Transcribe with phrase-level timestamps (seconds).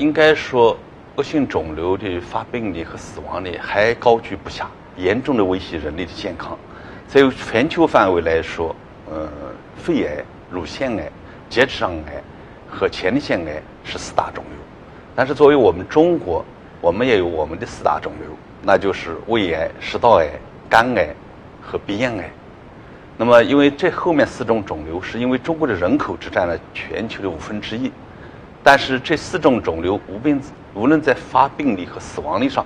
[0.00, 0.74] 应该说，
[1.16, 6.56] 恶性肿瘤的发病率和死亡率还高居不下，严重的威胁人类的健康。
[7.06, 8.74] 在全球范围来说，
[9.10, 9.28] 呃，
[9.76, 11.12] 肺癌、乳腺癌、
[11.50, 12.14] 结直肠癌
[12.66, 14.56] 和前列腺癌是四大肿瘤。
[15.14, 16.42] 但是作为我们中国，
[16.80, 18.30] 我们也有我们的四大肿瘤，
[18.62, 20.30] 那就是胃癌、食道癌、
[20.66, 21.14] 肝癌
[21.60, 22.30] 和鼻咽癌。
[23.18, 27.92] 那么，因为这后面四种肿瘤，是因为中国的人口只占了全球的五分之一。
[28.62, 30.40] 但是这四种肿瘤无病
[30.74, 32.64] 无论在发病率和死亡率上，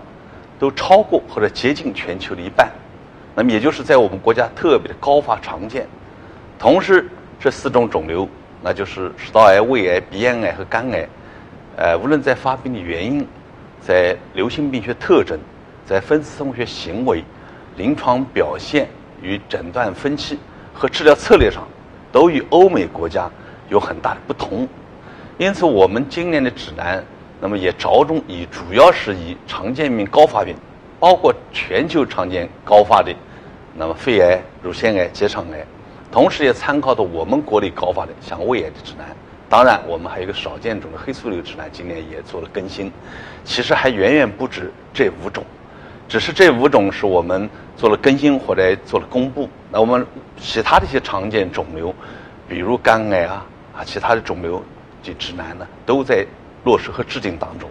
[0.59, 2.71] 都超过或者接近全球的一半。
[3.35, 5.87] 那么也就是在我们国家特别的高发常见。
[6.59, 7.09] 同时，
[7.41, 8.29] 这四种肿瘤，
[8.62, 11.09] 那就是食道癌、胃癌、鼻咽癌和肝癌，
[11.77, 13.27] 呃，无论在发病的原因、
[13.80, 15.38] 在流行病学特征、
[15.85, 17.24] 在分子生物学行为、
[17.77, 18.88] 临床表现
[19.21, 20.38] 与诊断分期
[20.73, 21.66] 和治疗策略上，
[22.13, 23.30] 都与欧美国家
[23.69, 24.69] 有很大的不同。
[25.37, 27.05] 因此，我们今年的指南，
[27.41, 30.55] 那么也着重以主要是以常见病、高发病，
[31.01, 33.13] 包括全球常见高发的，
[33.74, 35.66] 那么肺癌、乳腺癌、结肠癌，
[36.12, 39.05] 同时也参考的我们国内高发的像胃癌的指南。
[39.49, 42.93] 当然，我们还有一个少见种的黑素瘤指南，今年也做了更新。
[43.43, 45.45] 其实还远远不止这五种，
[46.09, 49.49] 只是这五种是我们做了更新或者做了公布。
[49.68, 50.07] 那我们
[50.40, 51.93] 其他的一些常见肿瘤，
[52.49, 53.45] 比如肝癌啊
[53.77, 54.62] 啊，其他的肿瘤。
[55.05, 56.27] 及指南呢，都在
[56.65, 57.69] 落实和制定当中。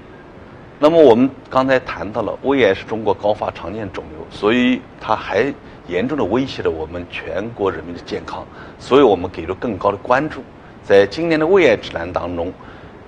[0.79, 5.53] 那么我们刚才谈到了胃癌是中国高发常见肿瘤，所以它还
[5.87, 8.45] 严重的威胁了我们全国人民的健康，
[8.77, 10.43] 所以我们给了更高的关注。
[10.83, 12.53] 在今年的胃癌指南当中，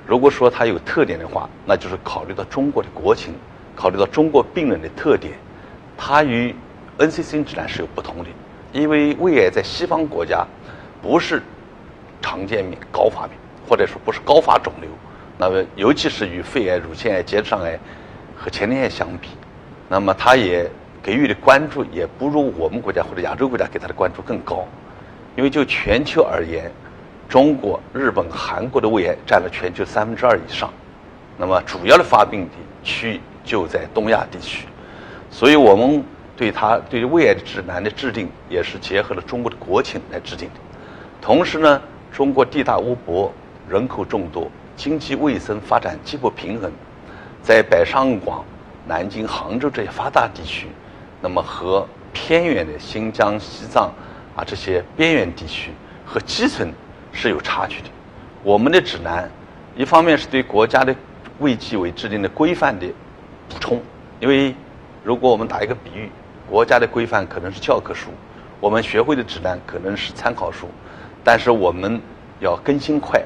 [0.07, 3.33] 如果说它有特点的话，那就是考虑到中国的国情，
[3.75, 5.33] 考虑到中国病人的特点，
[5.97, 6.55] 它与
[6.97, 8.29] NCC 指南是有不同的。
[8.71, 10.45] 因为胃癌在西方国家
[11.01, 11.41] 不是
[12.21, 13.37] 常见病、高发病。
[13.67, 14.89] 或者说不是高发肿瘤，
[15.37, 17.77] 那么尤其是与肺癌、乳腺癌、结肠癌
[18.35, 19.29] 和前列腺相比，
[19.89, 20.69] 那么它也
[21.03, 24.65] 给予的关注也不如我们国家或者亚洲国家给它的关注更高。
[25.35, 26.71] 因为就全球而言，
[27.27, 30.71] 中国、日本、韩国的胃癌占了全球三分之二以上，
[31.37, 34.65] 那么主要的发病地区域就在东亚地区，
[35.29, 36.01] 所以我们
[36.37, 40.59] 对它对于胃癌的指南的制定也是结合了中国的国情来制定的。
[41.21, 41.81] 同时呢，
[42.13, 43.33] 中国地大物博。
[43.67, 46.71] 人口众多，经济卫生发展极不平衡，
[47.41, 48.45] 在北上广、
[48.87, 50.67] 南京、杭州这些发达地区，
[51.21, 53.91] 那么和偏远的新疆、西藏
[54.35, 55.71] 啊这些边远地区
[56.05, 56.71] 和基层
[57.11, 57.87] 是有差距的。
[58.43, 59.29] 我们的指南，
[59.75, 60.95] 一方面是对国家的
[61.39, 62.85] 卫计委制定的规范的
[63.49, 63.81] 补充，
[64.19, 64.53] 因为
[65.03, 66.09] 如果我们打一个比喻，
[66.47, 68.11] 国家的规范可能是教科书，
[68.59, 70.69] 我们学会的指南可能是参考书，
[71.23, 71.99] 但是我们
[72.39, 73.23] 要更新快。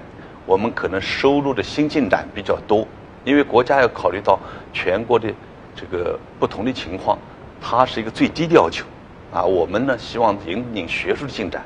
[0.49, 2.83] 我们可能收入的新进展比较多，
[3.23, 4.39] 因为国家要考虑到
[4.73, 5.31] 全国的
[5.75, 7.19] 这个不同的情况，
[7.61, 8.83] 它是一个最低的要求，
[9.31, 11.63] 啊，我们呢希望引领学术的进展。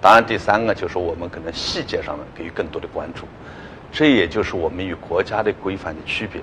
[0.00, 3.26] 当然，第三个就是我们可能细节上呢给予更多的关注，
[3.92, 6.40] 这也就是我们与国家的规范的区别。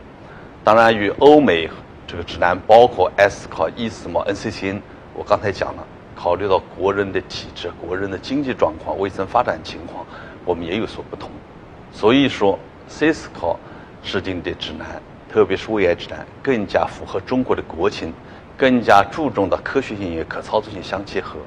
[0.63, 1.67] 当然，与欧美
[2.05, 4.79] 这个指南，包括 S 考、ESMO、NCCN，
[5.15, 5.83] 我刚才讲了，
[6.15, 10.05] 考虑到国人的体质、国人的经济状况、卫生发展情况，
[10.45, 11.31] 我们也有所不同。
[11.91, 12.57] 所以说
[12.89, 13.57] ，CISCO
[14.03, 15.01] 制定的指南，
[15.31, 18.13] 特别是胃癌指南，更加符合中国的国情，
[18.57, 21.37] 更加注重的科学性与可操作性相结合。